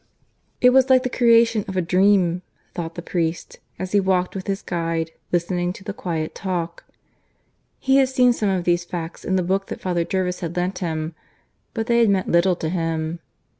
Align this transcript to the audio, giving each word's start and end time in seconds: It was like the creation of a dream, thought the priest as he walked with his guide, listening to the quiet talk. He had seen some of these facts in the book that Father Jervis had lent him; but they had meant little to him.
It 0.61 0.71
was 0.71 0.89
like 0.89 1.03
the 1.03 1.11
creation 1.11 1.63
of 1.67 1.77
a 1.77 1.79
dream, 1.83 2.41
thought 2.73 2.95
the 2.95 3.03
priest 3.03 3.59
as 3.77 3.91
he 3.91 3.99
walked 3.99 4.33
with 4.33 4.47
his 4.47 4.63
guide, 4.63 5.11
listening 5.31 5.73
to 5.73 5.83
the 5.83 5.93
quiet 5.93 6.33
talk. 6.33 6.85
He 7.77 7.97
had 7.97 8.09
seen 8.09 8.33
some 8.33 8.49
of 8.49 8.63
these 8.63 8.83
facts 8.83 9.23
in 9.23 9.35
the 9.35 9.43
book 9.43 9.67
that 9.67 9.79
Father 9.79 10.03
Jervis 10.03 10.39
had 10.39 10.57
lent 10.57 10.79
him; 10.79 11.13
but 11.75 11.85
they 11.85 11.99
had 11.99 12.09
meant 12.09 12.29
little 12.31 12.55
to 12.55 12.69
him. 12.69 13.19